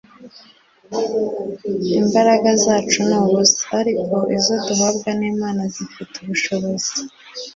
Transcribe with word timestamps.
imbaraga 2.01 2.49
zacu 2.63 2.99
ni 3.09 3.15
ubusa, 3.23 3.63
ariko 3.81 4.15
izo 4.37 4.55
duhabwa 4.65 5.09
n'imana 5.19 5.61
zifite 5.75 6.13
ubushobozi 6.23 6.95